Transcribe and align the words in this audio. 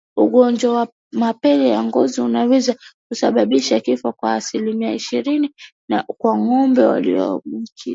Ugonjwa 0.17 0.69
wa 0.73 0.87
mapele 1.11 1.69
ya 1.69 1.83
ngozi 1.83 2.21
unaweza 2.21 2.75
kusababisha 3.07 3.79
kifo 3.79 4.11
kwa 4.13 4.33
asilimia 4.33 4.93
ishirini 4.93 5.53
kwa 6.17 6.37
ngombe 6.37 6.83
walioambukizwa 6.83 7.65